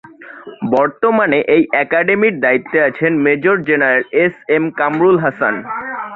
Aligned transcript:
বর্তমানে 0.71 1.39
এই 1.55 1.63
একাডেমীর 1.83 2.35
দায়িত্বে 2.39 2.77
আছেন 2.87 3.11
major 3.25 3.57
general 3.67 4.03
S 4.23 4.35
M 4.55 4.65
Kamrul 4.79 5.17
Hasan. 5.23 5.55